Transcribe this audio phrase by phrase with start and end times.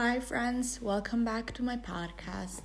[0.00, 2.60] Hi, friends, welcome back to my podcast.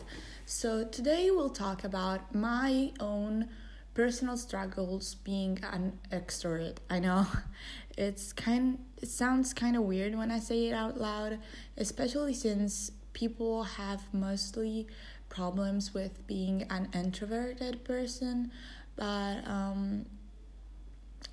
[0.46, 3.50] So, today we'll talk about my own
[3.96, 6.77] personal struggles being an extrovert.
[6.92, 7.25] I know
[7.98, 11.39] it's kind it sounds kind of weird when I say it out loud,
[11.75, 14.86] especially since people have mostly
[15.29, 18.52] problems with being an introverted person,
[18.95, 20.05] but um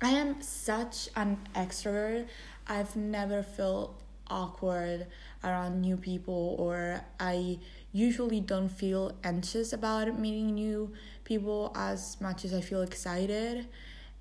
[0.01, 2.25] I am such an extrovert.
[2.65, 4.00] I've never felt
[4.31, 5.07] awkward
[5.43, 7.59] around new people or I
[7.91, 10.93] usually don't feel anxious about meeting new
[11.23, 13.67] people as much as I feel excited.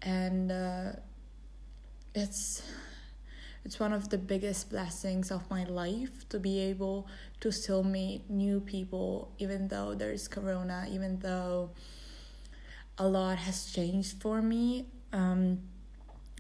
[0.03, 0.93] And uh,
[2.15, 2.62] it's
[3.65, 7.06] it's one of the biggest blessings of my life to be able
[7.41, 11.70] to still meet new people even though there's corona even though
[13.01, 14.87] a lot has changed for me.
[15.12, 15.61] Um,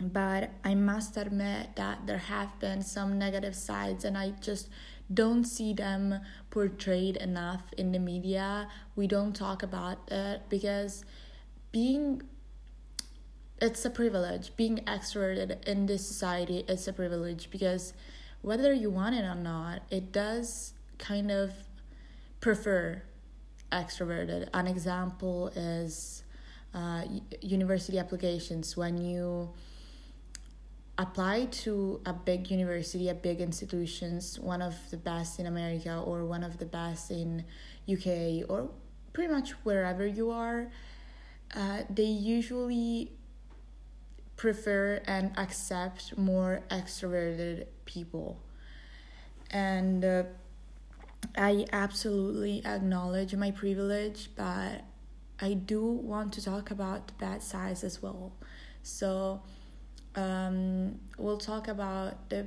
[0.00, 4.68] but I must admit that there have been some negative sides, and I just
[5.12, 8.68] don't see them portrayed enough in the media.
[8.96, 11.04] We don't talk about it because
[11.72, 12.22] being
[13.60, 14.56] it's a privilege.
[14.56, 17.92] Being extroverted in this society is a privilege because
[18.40, 21.52] whether you want it or not, it does kind of
[22.40, 23.02] prefer
[23.70, 24.48] extroverted.
[24.54, 26.22] An example is
[26.74, 27.02] uh,
[27.42, 29.50] university applications when you
[31.00, 36.26] apply to a big university, a big institutions, one of the best in America or
[36.26, 37.42] one of the best in
[37.90, 38.68] UK or
[39.14, 40.70] pretty much wherever you are,
[41.56, 43.12] uh, they usually
[44.36, 48.38] prefer and accept more extroverted people.
[49.50, 50.22] And uh,
[51.34, 54.84] I absolutely acknowledge my privilege, but
[55.40, 58.32] I do want to talk about the bad sides as well.
[58.82, 59.42] So,
[60.14, 62.46] um, we'll talk about the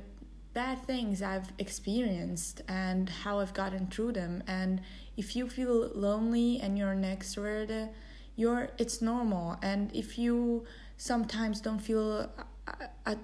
[0.52, 4.42] bad things I've experienced and how I've gotten through them.
[4.46, 4.80] And
[5.16, 7.90] if you feel lonely and you're an extrovert,
[8.36, 9.56] you're it's normal.
[9.62, 10.64] And if you
[10.96, 12.30] sometimes don't feel a,
[12.68, 13.14] uh, uh,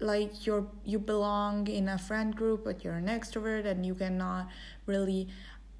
[0.00, 4.48] like you're you belong in a friend group, but you're an extrovert and you cannot
[4.86, 5.28] really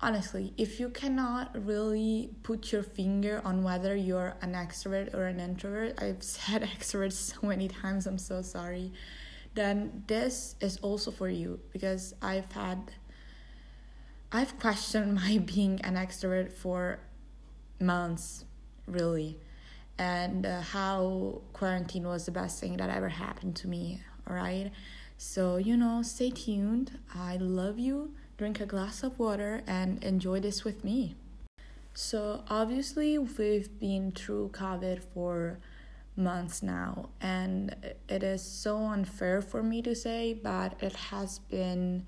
[0.03, 5.39] honestly, if you cannot really put your finger on whether you're an extrovert or an
[5.39, 8.93] introvert, I've said extrovert so many times, I'm so sorry,
[9.55, 12.91] then this is also for you because I've had,
[14.33, 16.99] I've questioned my being an extrovert for
[17.81, 18.45] months,
[18.87, 19.39] really,
[19.99, 24.73] and uh, how quarantine was the best thing that ever happened to me, alright?
[25.17, 26.99] So, you know, stay tuned.
[27.15, 28.12] I love you
[28.43, 31.15] drink a glass of water, and enjoy this with me.
[31.95, 35.61] So, obviously, we've been through COVID for
[36.17, 37.77] months now, and
[38.09, 42.05] it is so unfair for me to say, but it has been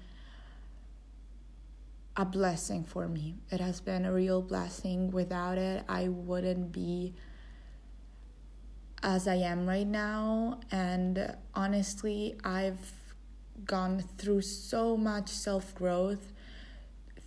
[2.16, 3.36] a blessing for me.
[3.52, 5.12] It has been a real blessing.
[5.12, 7.14] Without it, I wouldn't be
[9.04, 10.58] as I am right now.
[10.72, 13.03] And honestly, I've
[13.64, 16.32] gone through so much self growth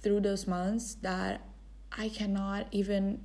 [0.01, 1.41] through those months that
[1.91, 3.21] I cannot even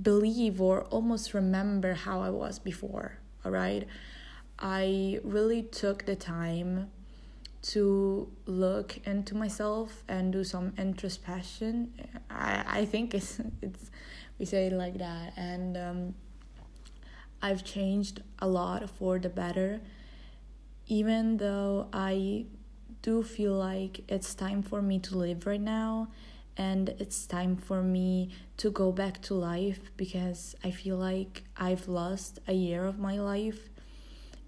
[0.00, 3.18] believe or almost remember how I was before.
[3.44, 3.86] All right.
[4.58, 6.90] I really took the time
[7.62, 11.92] to look into myself and do some introspection.
[12.30, 13.90] I, I think it's, it's
[14.38, 15.32] we say it like that.
[15.36, 16.14] And um,
[17.40, 19.80] I've changed a lot for the better
[20.86, 22.46] even though I
[23.02, 26.08] do feel like it's time for me to live right now
[26.56, 31.88] and it's time for me to go back to life because I feel like I've
[31.88, 33.70] lost a year of my life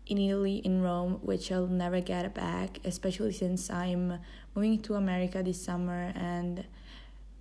[0.06, 4.20] in Italy, in Rome, which I'll never get back, especially since I'm
[4.54, 6.64] moving to America this summer and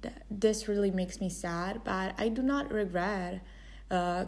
[0.01, 3.41] th- this really makes me sad, but I do not regret
[3.91, 4.25] uh,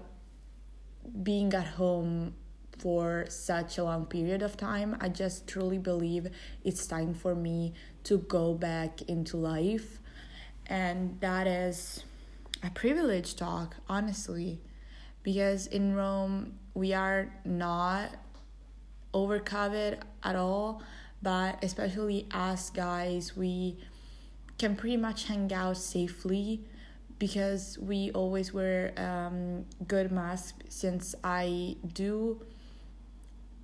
[1.24, 2.36] being at home
[2.80, 4.98] for such a long period of time.
[5.00, 6.28] I just truly believe
[6.64, 7.74] it's time for me
[8.04, 10.00] to go back into life.
[10.68, 12.04] And that is
[12.64, 14.60] a privilege talk, honestly,
[15.24, 18.12] because in Rome, we are not
[19.14, 20.82] over COVID at all,
[21.22, 23.78] but especially us guys, we
[24.58, 26.62] can pretty much hang out safely
[27.20, 32.42] because we always wear um, good masks since I do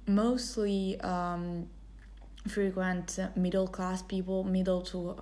[0.07, 1.67] mostly um,
[2.47, 5.17] frequent middle class people, middle to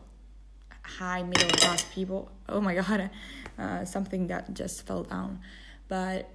[0.84, 2.32] high middle class people.
[2.50, 3.10] Oh my god,
[3.60, 5.40] uh, something that just fell down.
[5.88, 6.30] But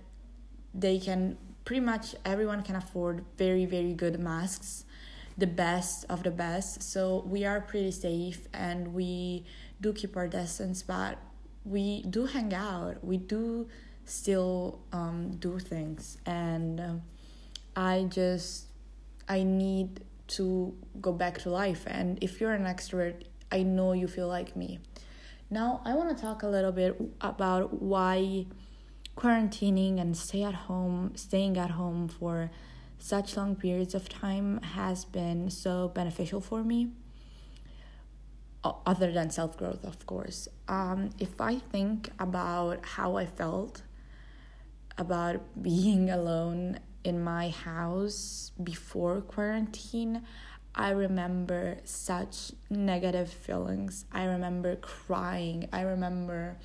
[0.74, 4.84] they can pretty much everyone can afford very very good masks
[5.38, 6.82] the best of the best.
[6.82, 9.44] So we are pretty safe and we
[9.80, 11.18] do keep our distance, but
[11.64, 13.04] we do hang out.
[13.04, 13.68] We do
[14.04, 16.18] still um, do things.
[16.24, 17.02] And um,
[17.76, 18.66] I just,
[19.28, 21.84] I need to go back to life.
[21.86, 24.80] And if you're an extrovert, I know you feel like me.
[25.50, 28.46] Now, I want to talk a little bit about why
[29.16, 32.50] quarantining and stay at home, staying at home for
[32.98, 36.90] such long periods of time has been so beneficial for me.
[38.64, 40.48] Other than self growth, of course.
[40.66, 43.82] Um, if I think about how I felt
[44.98, 50.22] about being alone in my house before quarantine,
[50.74, 54.04] I remember such negative feelings.
[54.12, 55.68] I remember crying.
[55.72, 56.56] I remember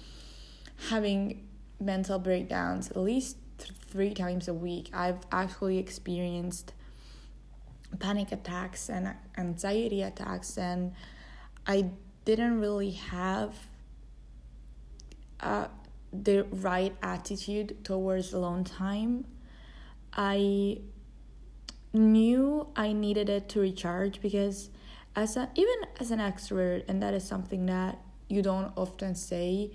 [0.90, 1.48] having
[1.80, 4.90] mental breakdowns at least th- three times a week.
[4.94, 6.74] I've actually experienced
[8.00, 10.94] panic attacks and anxiety attacks, and
[11.68, 11.92] I
[12.26, 13.54] didn't really have
[15.40, 15.68] uh,
[16.12, 19.26] the right attitude towards alone time.
[20.14, 20.80] I
[21.94, 24.70] knew I needed it to recharge because
[25.16, 28.00] as a even as an extrovert and that is something that
[28.30, 29.72] you don't often say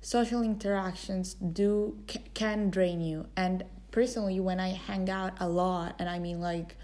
[0.00, 1.98] social interactions do
[2.34, 3.26] can drain you.
[3.36, 3.64] And
[3.94, 6.76] personally when i hang out a lot and i mean like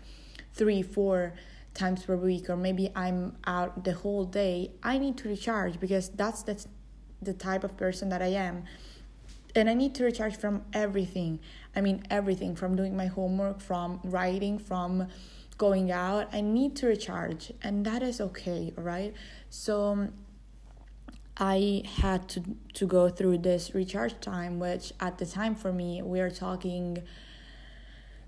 [0.54, 1.34] three four
[1.74, 6.08] times per week or maybe i'm out the whole day i need to recharge because
[6.10, 6.64] that's the,
[7.20, 8.62] the type of person that i am.
[9.56, 11.40] And i need to recharge from everything
[11.76, 15.06] i mean everything from doing my homework from writing from
[15.58, 19.14] going out i need to recharge and that is okay right
[19.48, 20.08] so
[21.40, 22.42] I had to
[22.74, 27.02] to go through this recharge time, which at the time for me, we are talking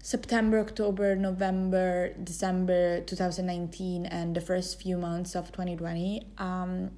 [0.02, 6.26] September, October, November, December 2019, and the first few months of 2020.
[6.38, 6.90] Um,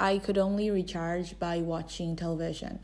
[0.00, 2.80] I could only recharge by watching television,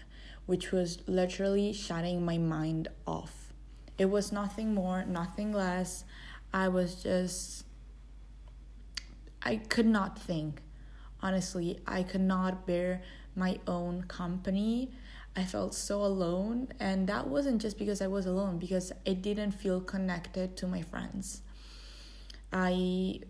[0.47, 3.53] which was literally shutting my mind off.
[3.97, 6.05] It was nothing more, nothing less.
[6.53, 7.65] I was just,
[9.43, 10.61] I could not think
[11.25, 13.03] honestly, I could not bear
[13.35, 14.91] my own company.
[15.35, 19.53] I felt so alone, and that wasn't just because I was alone, because I didn't
[19.53, 21.41] feel connected to my friends.
[22.53, 23.21] I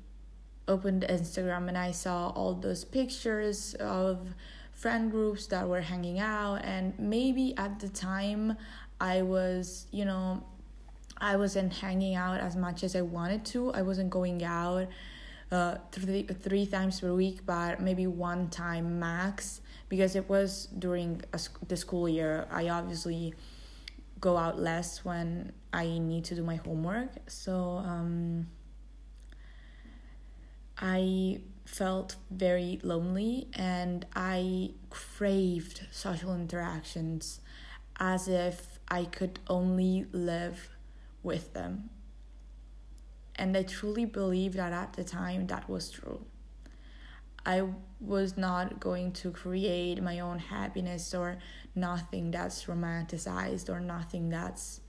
[0.69, 4.35] opened Instagram and I saw all those pictures of
[4.75, 8.57] friend groups that were hanging out, and maybe at the time
[9.01, 10.45] I was, you know,
[11.19, 13.73] I wasn't hanging out as much as I wanted to.
[13.73, 14.89] I wasn't going out
[15.51, 21.23] uh, three, three times per week, but maybe one time max because it was during
[21.33, 22.47] a, the school year.
[22.51, 23.35] I obviously
[24.21, 27.11] go out less when I need to do my homework.
[27.29, 28.49] So um,
[30.79, 37.41] I felt very lonely and I craved social interactions
[37.99, 40.69] as if I could only live
[41.23, 41.91] with them
[43.37, 46.25] and I truly believe that at the time that was true.
[47.47, 47.69] I
[48.01, 51.39] was not going to create my own happiness or
[51.75, 54.81] nothing that's romanticized or nothing that's.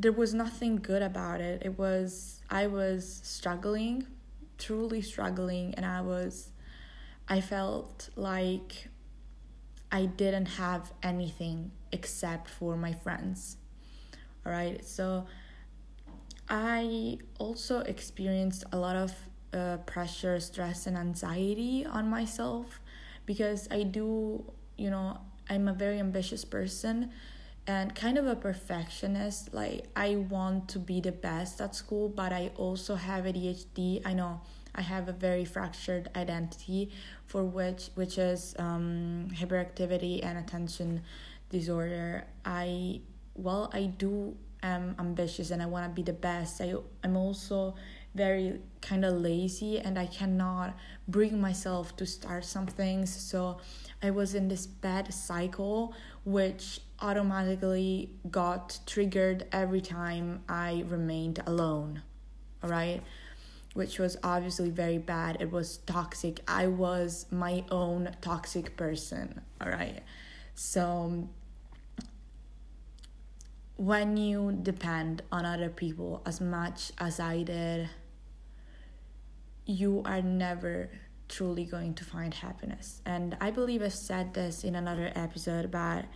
[0.00, 1.62] There was nothing good about it.
[1.64, 4.06] It was, I was struggling,
[4.56, 6.50] truly struggling, and I was,
[7.28, 8.86] I felt like
[9.90, 13.56] I didn't have anything except for my friends.
[14.46, 15.26] All right, so
[16.48, 19.12] I also experienced a lot of
[19.52, 22.80] uh, pressure, stress, and anxiety on myself
[23.26, 24.44] because I do,
[24.76, 25.18] you know,
[25.50, 27.10] I'm a very ambitious person
[27.68, 29.52] and kind of a perfectionist.
[29.52, 34.00] Like, I want to be the best at school, but I also have ADHD.
[34.06, 34.40] I know
[34.74, 36.90] I have a very fractured identity
[37.26, 41.02] for which which is um, hyperactivity and attention
[41.50, 42.24] disorder.
[42.44, 43.02] I
[43.34, 46.60] well, I do am ambitious and I want to be the best.
[46.60, 47.74] I I'm also
[48.14, 53.14] very kind of lazy and I cannot bring myself to start some things.
[53.14, 53.58] So
[54.02, 55.94] I was in this bad cycle
[56.28, 62.02] which automatically got triggered every time I remained alone.
[62.62, 63.02] All right?
[63.72, 65.38] Which was obviously very bad.
[65.40, 66.40] It was toxic.
[66.46, 69.40] I was my own toxic person.
[69.58, 70.02] All right?
[70.54, 71.30] So
[73.76, 77.88] when you depend on other people as much as I did,
[79.64, 80.90] you are never
[81.28, 83.02] truly going to find happiness.
[83.04, 86.06] And I believe I said this in another episode, but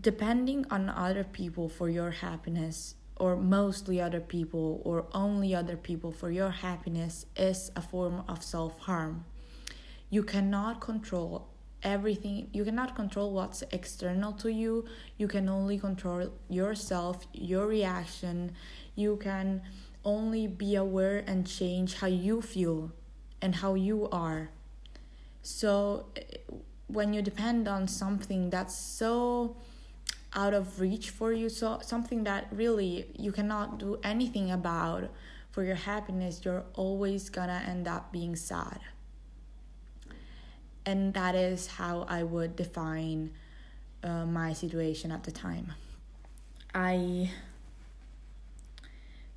[0.00, 6.12] depending on other people for your happiness or mostly other people or only other people
[6.12, 9.24] for your happiness is a form of self harm.
[10.10, 11.48] You cannot control
[11.82, 14.84] everything, you cannot control what's external to you.
[15.16, 18.52] You can only control yourself, your reaction.
[18.94, 19.62] You can
[20.04, 22.92] only be aware and change how you feel
[23.46, 24.50] and how you are.
[25.42, 26.06] So
[26.88, 29.56] when you depend on something that's so
[30.34, 35.08] out of reach for you so something that really you cannot do anything about
[35.52, 38.80] for your happiness you're always gonna end up being sad
[40.84, 43.30] and that is how i would define
[44.02, 45.72] uh, my situation at the time
[46.74, 47.30] i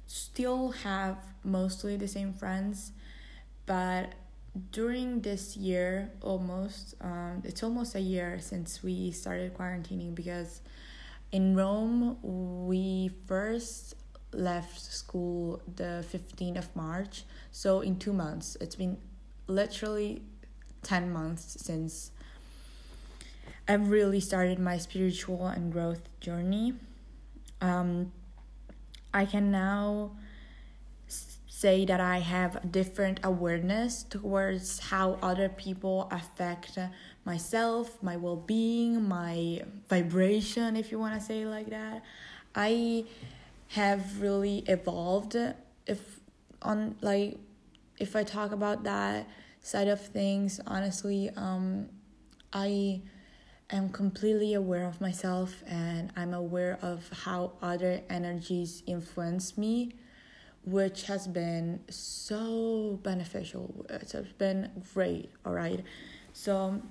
[0.05, 2.91] still have mostly the same friends
[3.69, 4.13] but
[4.71, 10.61] during this year almost um, it's almost a year since we started quarantining because
[11.31, 13.95] in Rome, we first
[14.31, 17.23] left school the 15th of March.
[17.51, 18.97] So, in two months, it's been
[19.47, 20.21] literally
[20.83, 22.11] 10 months since
[23.67, 26.73] I've really started my spiritual and growth journey.
[27.61, 28.11] Um,
[29.13, 30.11] I can now
[31.59, 36.79] say that I have different awareness towards how other people affect
[37.25, 42.01] myself, my well being, my vibration, if you want to say like that.
[42.55, 43.03] I
[43.69, 45.35] have really evolved.
[45.85, 46.21] If
[46.61, 47.37] on like,
[47.97, 49.27] if I talk about that
[49.59, 51.89] side of things, honestly, um,
[52.53, 53.01] I
[53.69, 59.95] am completely aware of myself and I'm aware of how other energies influence me,
[60.65, 63.85] which has been so beneficial.
[63.89, 65.83] It's been great, all right?
[66.33, 66.81] So,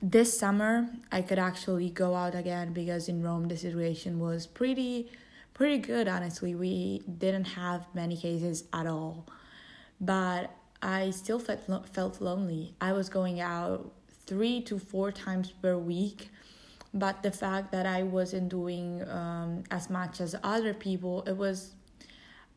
[0.00, 5.10] this summer I could actually go out again because in Rome the situation was pretty
[5.54, 6.54] pretty good honestly.
[6.54, 9.26] We didn't have many cases at all.
[10.00, 12.74] But I still felt felt lonely.
[12.80, 13.92] I was going out
[14.26, 16.30] 3 to 4 times per week.
[16.94, 21.74] But the fact that I wasn't doing um, as much as other people, it was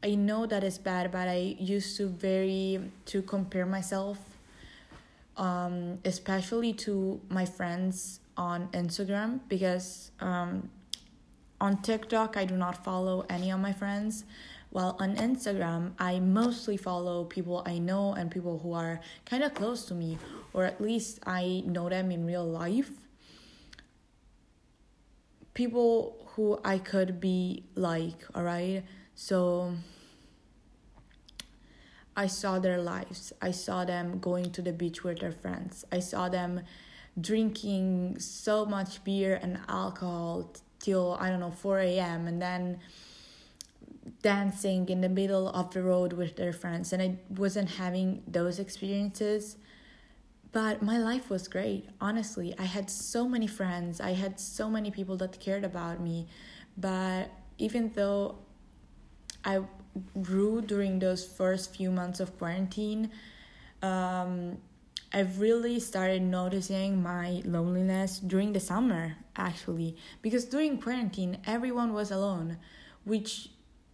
[0.04, 4.18] I know that it's bad, but I used to very to compare myself
[5.38, 10.70] um, especially to my friends on Instagram because um,
[11.60, 14.26] on TikTok I do not follow any of my friends.
[14.70, 19.54] While on Instagram, I mostly follow people I know and people who are kind of
[19.54, 20.18] close to me,
[20.54, 22.90] or at least I know them in real life.
[25.54, 28.86] People who I could be like, alright?
[29.16, 29.74] So
[32.16, 33.34] I saw their lives.
[33.42, 35.86] I saw them going to the beach with their friends.
[35.92, 36.62] I saw them
[37.20, 42.28] drinking so much beer and alcohol till I don't know 4 a.m.
[42.28, 42.80] and then
[44.22, 46.92] dancing in the middle of the road with their friends.
[46.92, 49.58] And I wasn't having those experiences.
[50.52, 51.88] But my life was great.
[52.02, 54.02] Honestly, I had so many friends.
[54.02, 56.28] I had so many people that cared about me.
[56.78, 58.40] But even though
[59.44, 59.62] I
[60.22, 63.12] grew during those first few months of quarantine,
[63.82, 64.58] um,
[65.14, 72.12] I've really started noticing my loneliness during the summer, actually, because during quarantine, everyone was
[72.12, 72.58] alone,
[73.04, 73.50] which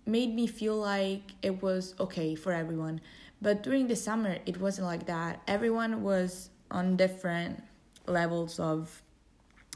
[0.06, 3.02] made me feel like it was okay for everyone.
[3.42, 5.42] But during the summer, it wasn't like that.
[5.48, 7.64] Everyone was on different
[8.06, 9.02] levels of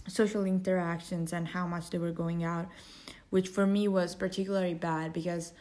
[0.07, 2.67] social interactions and how much they were going out,
[3.31, 5.53] which for me was particularly bad because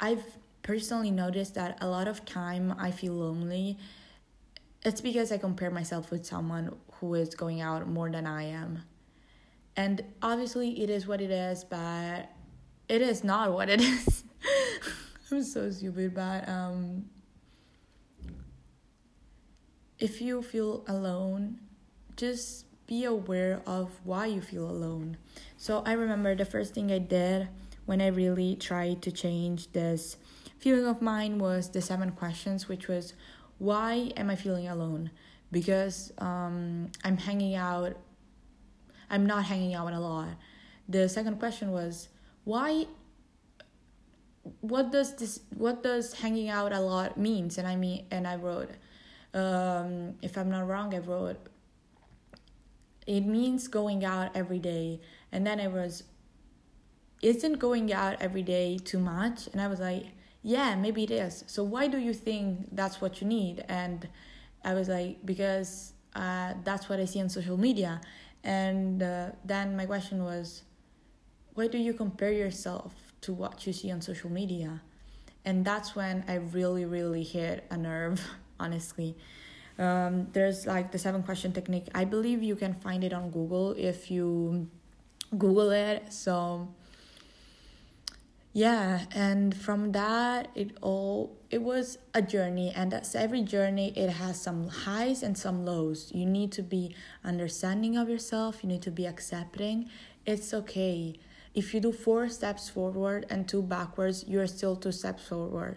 [0.00, 0.24] I've
[0.62, 3.78] personally noticed that a lot of time I feel lonely.
[4.84, 8.82] It's because I compare myself with someone who is going out more than I am.
[9.76, 12.30] And obviously, it is what it is, but
[12.88, 14.24] it is not what it is.
[15.30, 17.04] I'm so stupid, but um,
[19.98, 21.58] if you feel alone,
[22.16, 25.18] just be aware of why you feel alone.
[25.56, 27.48] So I remember the first thing I did
[27.86, 30.16] when I really tried to change this
[30.58, 33.12] feeling of mine was the seven questions, which was
[33.58, 35.10] why am I feeling alone?
[35.52, 37.96] Because um, I'm hanging out,
[39.10, 40.28] I'm not hanging out a lot.
[40.88, 42.08] The second question was
[42.44, 42.86] why
[44.60, 48.34] what does this what does hanging out a lot means and i mean and i
[48.34, 48.70] wrote
[49.34, 51.36] um, if i'm not wrong i wrote
[53.08, 55.00] it means going out every day
[55.32, 56.04] and then i was
[57.22, 59.48] isn't going out every day too much?
[59.48, 60.06] And I was like,
[60.42, 61.44] yeah, maybe it is.
[61.46, 63.64] So why do you think that's what you need?
[63.68, 64.08] And
[64.64, 68.00] I was like, because uh, that's what I see on social media.
[68.44, 70.62] And uh, then my question was,
[71.54, 74.80] why do you compare yourself to what you see on social media?
[75.44, 78.24] And that's when I really, really hit a nerve,
[78.60, 79.16] honestly.
[79.78, 81.86] Um, there's like the seven question technique.
[81.94, 84.68] I believe you can find it on Google if you
[85.36, 86.12] Google it.
[86.12, 86.68] So
[88.54, 92.72] yeah and from that it all it was a journey.
[92.74, 96.10] And as every journey it has some highs and some lows.
[96.12, 96.94] You need to be
[97.24, 98.64] understanding of yourself.
[98.64, 99.88] You need to be accepting.
[100.26, 101.14] It's okay.
[101.54, 105.76] If you do four steps forward and two backwards you're still two steps forward.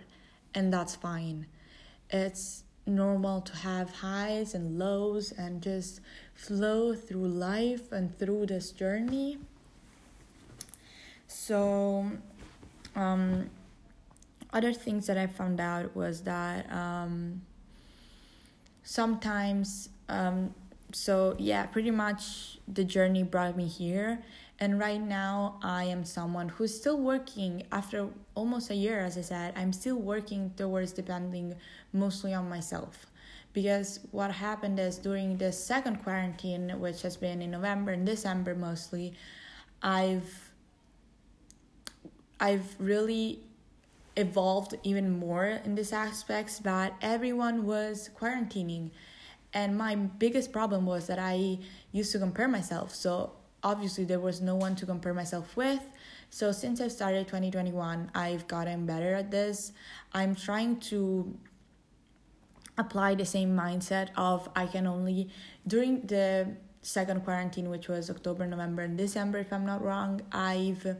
[0.55, 1.45] And that's fine.
[2.09, 6.01] It's normal to have highs and lows and just
[6.33, 9.37] flow through life and through this journey
[11.27, 12.11] so
[12.95, 13.49] um,
[14.53, 17.41] other things that I found out was that um,
[18.83, 20.53] sometimes, um,
[20.91, 24.21] so yeah, pretty much the journey brought me here.
[24.61, 29.21] And right now, I am someone who's still working after almost a year, as I
[29.21, 31.55] said, I'm still working towards depending
[31.93, 33.07] mostly on myself.
[33.53, 38.53] Because what happened is during the second quarantine, which has been in November and December
[38.53, 39.13] mostly,
[39.81, 40.51] I've
[42.39, 43.39] I've really
[44.15, 48.91] evolved even more in these aspects that everyone was quarantining
[49.53, 51.57] and my biggest problem was that i
[51.93, 53.31] used to compare myself so
[53.63, 55.81] obviously there was no one to compare myself with.
[56.29, 59.73] So since i started 2021 i've gotten better at this.
[60.13, 61.37] I'm trying to
[62.77, 65.29] apply the same mindset of i can only
[65.67, 70.95] during the second quarantine which was october november and december if i'm not wrong i've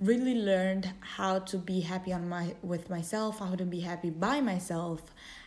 [0.00, 4.40] really learned how to be happy on my with myself how to be happy by
[4.40, 5.00] myself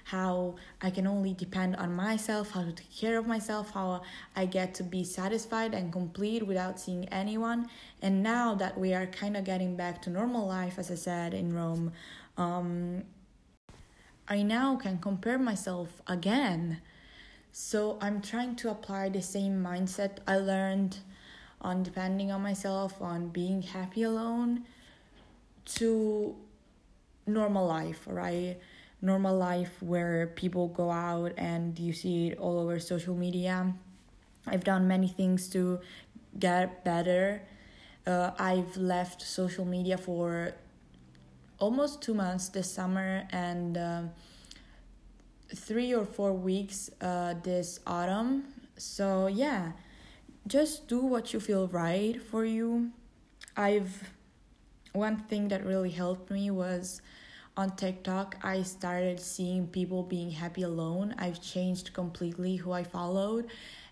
[0.06, 4.02] how i can only depend on myself how to take care of myself how
[4.38, 7.68] i get to be satisfied and complete without seeing anyone.
[8.02, 11.34] And now that we are kind of getting back to normal life as i said
[11.34, 11.92] in rome
[12.38, 13.04] um,
[14.30, 16.80] i now can compare myself again.
[17.52, 21.00] So i'm trying to apply the same mindset i learned
[21.62, 24.64] on depending on myself, on being happy alone,
[25.66, 26.36] to
[27.26, 28.58] normal life, right?
[29.02, 33.74] Normal life where people go out and you see it all over social media.
[34.46, 35.80] I've done many things to
[36.40, 37.42] get better.
[38.06, 40.54] Uh, I've left social media for
[41.60, 44.02] almost two months this summer and uh,
[45.54, 48.46] three or four weeks uh, this autumn.
[48.78, 49.72] So, yeah
[50.48, 52.92] just do what you feel right for you.
[53.56, 54.12] I've
[54.94, 57.02] one thing that really helped me was
[57.58, 61.16] on TikTok, I started seeing people being happy alone.
[61.18, 63.48] I've changed completely who I followed,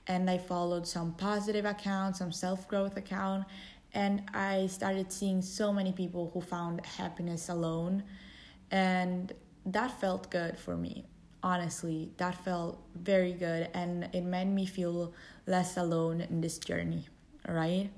[0.08, 3.46] and I followed some positive accounts, some self growth account,
[3.94, 8.04] and I started seeing so many people who found happiness alone,
[8.72, 9.34] and
[9.66, 11.06] that felt good for me
[11.46, 15.14] honestly, that felt very good and it made me feel
[15.46, 17.08] less alone in this journey,
[17.48, 17.92] right?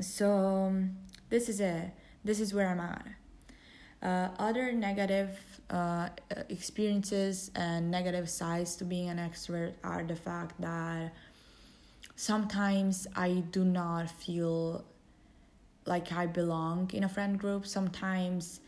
[0.00, 0.72] So,
[1.28, 1.90] this is it.
[2.24, 3.06] This is where I'm at.
[4.00, 5.36] Uh, other negative
[5.70, 6.08] uh,
[6.48, 11.12] experiences and negative sides to being an extrovert are the fact that
[12.14, 14.84] sometimes I do not feel
[15.84, 17.66] like I belong in a friend group.
[17.66, 18.60] Sometimes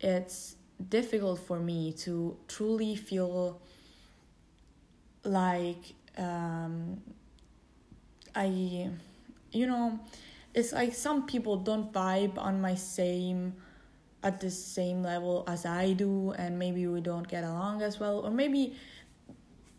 [0.00, 0.56] it's
[0.88, 3.60] difficult for me to truly feel
[5.24, 7.00] like um,
[8.34, 8.90] I,
[9.52, 10.00] you know,
[10.54, 13.54] it's like some people don't vibe on my same
[14.22, 18.20] at the same level as I do, and maybe we don't get along as well,
[18.20, 18.74] or maybe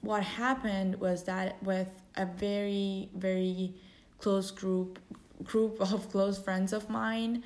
[0.02, 3.74] what happened was that with a very very
[4.20, 5.00] close group
[5.44, 7.44] group of close friends of mine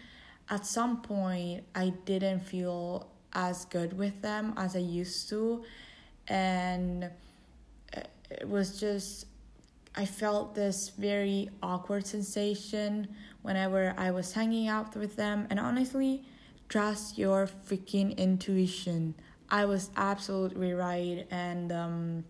[0.49, 5.63] at some point i didn't feel as good with them as I used to.
[6.27, 7.11] And
[8.31, 9.27] it was just,
[9.95, 13.07] I felt this very awkward sensation
[13.43, 15.45] whenever I was hanging out with them.
[15.49, 16.23] And honestly,
[16.69, 19.13] trust your freaking intuition.
[19.49, 21.27] I was absolutely right.
[21.29, 22.23] And, um,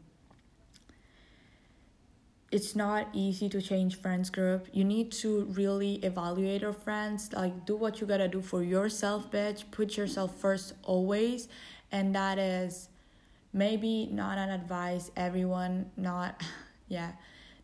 [2.56, 4.70] it's not easy to change friends group.
[4.72, 9.30] You need to really evaluate your friends like do what you gotta do for yourself
[9.30, 9.70] bitch.
[9.72, 11.50] Put yourself first always.
[11.92, 12.88] And that is
[13.52, 16.42] maybe not an advice everyone not
[16.88, 17.12] yeah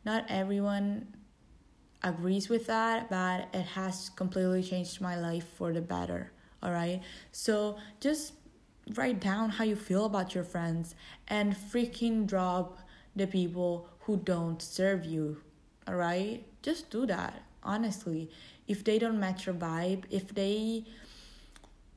[0.05, 1.07] not everyone
[2.03, 6.31] agrees with that but it has completely changed my life for the better
[6.63, 7.01] all right
[7.33, 8.33] so just
[8.95, 10.95] write down how you feel about your friends
[11.27, 12.79] and freaking drop
[13.15, 15.41] the people who don't serve you
[15.87, 18.29] all right just do that honestly
[18.71, 20.85] if they don't match your vibe, if they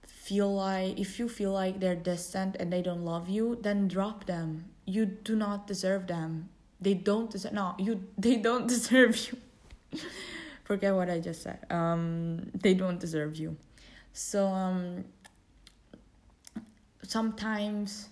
[0.08, 4.26] feel like if you feel like they're distant and they don't love you, then drop
[4.26, 4.64] them.
[4.84, 6.48] You do not deserve them.
[6.80, 10.00] They don't deserve no, you they don't deserve you.
[10.64, 11.60] Forget what I just said.
[11.70, 13.56] Um they don't deserve you.
[14.12, 15.04] So um
[17.02, 18.08] sometimes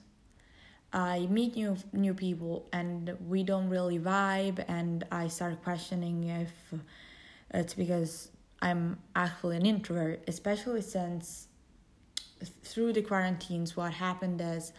[0.93, 6.53] I meet new new people and we don't really vibe and I start questioning if
[7.55, 11.49] it's because I'm actually an introvert, especially since
[12.63, 14.73] through the quarantines what happened is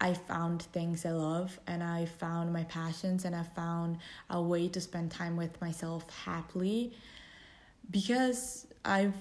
[0.00, 3.98] I found things I love and I found my passions and I found
[4.30, 6.92] a way to spend time with myself happily.
[7.90, 9.14] Because I've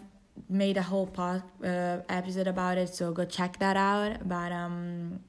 [0.50, 5.20] made a whole pod, uh, episode about it so go check that out but um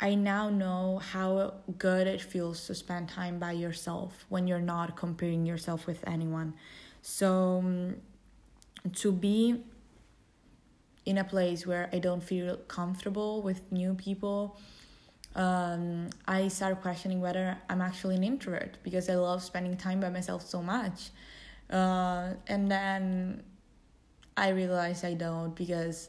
[0.00, 4.96] I now know how good it feels to spend time by yourself when you're not
[4.96, 6.54] comparing yourself with anyone.
[7.02, 7.96] So, um,
[8.94, 9.60] to be
[11.04, 14.56] in a place where I don't feel comfortable with new people,
[15.34, 20.10] um, I start questioning whether I'm actually an introvert because I love spending time by
[20.10, 21.10] myself so much.
[21.70, 23.42] Uh, and then
[24.36, 26.08] I realize I don't because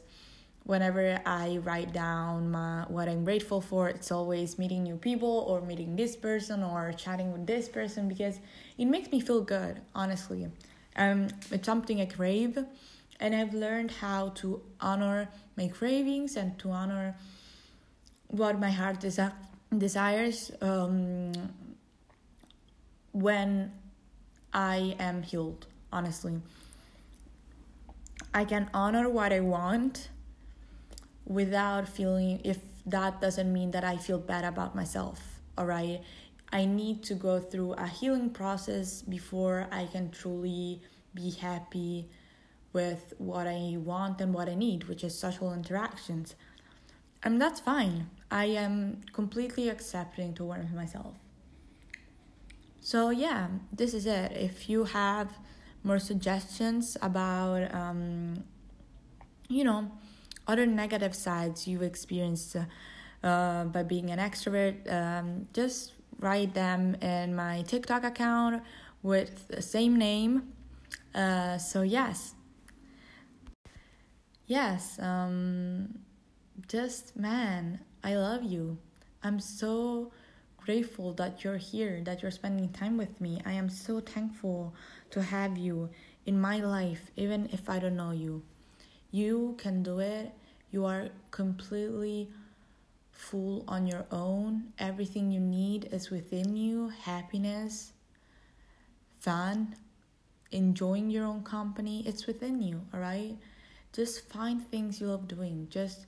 [0.70, 5.60] whenever I write down my, what I'm grateful for, it's always meeting new people or
[5.60, 8.38] meeting this person or chatting with this person because
[8.78, 10.46] it makes me feel good, honestly.
[10.94, 12.56] Um, it's something I crave,
[13.18, 17.16] and I've learned how to honor my cravings and to honor
[18.28, 19.34] what my heart desi-
[19.76, 21.32] desires um,
[23.10, 23.72] when
[24.54, 26.40] I am healed, honestly.
[28.32, 30.10] I can honor what I want
[31.30, 36.00] without feeling if that doesn't mean that I feel bad about myself, all right?
[36.52, 40.82] I need to go through a healing process before I can truly
[41.14, 42.08] be happy
[42.72, 46.34] with what I want and what I need, which is social interactions.
[47.22, 48.10] And that's fine.
[48.28, 51.14] I am completely accepting towards myself.
[52.80, 54.32] So, yeah, this is it.
[54.32, 55.38] If you have
[55.84, 58.42] more suggestions about, um,
[59.48, 59.92] you know,
[60.50, 62.56] other negative sides you've experienced
[63.22, 68.62] uh, by being an extrovert, um, just write them in my TikTok account
[69.02, 70.52] with the same name.
[71.14, 72.34] Uh, so, yes.
[74.46, 76.00] Yes, um,
[76.66, 78.78] just man, I love you.
[79.22, 80.10] I'm so
[80.56, 83.40] grateful that you're here, that you're spending time with me.
[83.46, 84.74] I am so thankful
[85.10, 85.90] to have you
[86.26, 88.42] in my life, even if I don't know you.
[89.12, 90.32] You can do it.
[90.70, 92.28] You are completely
[93.10, 94.72] full on your own.
[94.78, 97.92] Everything you need is within you happiness,
[99.20, 99.74] fun,
[100.52, 102.02] enjoying your own company.
[102.06, 103.36] It's within you, all right?
[103.92, 105.66] Just find things you love doing.
[105.70, 106.06] Just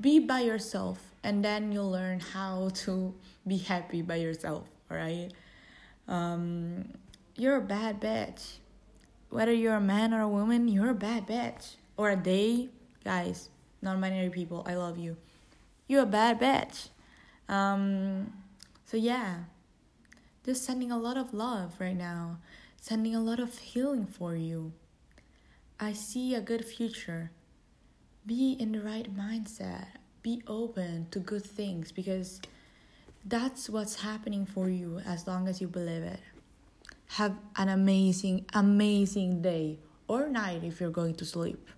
[0.00, 3.14] be by yourself, and then you'll learn how to
[3.46, 5.30] be happy by yourself, all right?
[6.06, 6.88] Um,
[7.36, 8.58] you're a bad bitch.
[9.30, 11.74] Whether you're a man or a woman, you're a bad bitch.
[11.96, 12.68] Or a day,
[13.08, 13.48] guys,
[13.80, 15.16] non-binary people, I love you.
[15.86, 16.88] You're a bad bitch.
[17.48, 18.34] Um,
[18.84, 19.44] so yeah,
[20.44, 22.36] just sending a lot of love right now,
[22.76, 24.72] sending a lot of healing for you.
[25.80, 27.30] I see a good future.
[28.26, 29.86] Be in the right mindset.
[30.22, 32.42] Be open to good things because
[33.24, 36.20] that's what's happening for you as long as you believe it.
[37.16, 41.70] Have an amazing, amazing day or night if you're going to sleep.